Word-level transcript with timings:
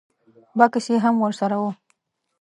بکس 0.57 0.85
یې 0.91 0.97
هم 1.03 1.15
ور 1.19 1.33
سره 1.39 1.55
و. 1.61 1.63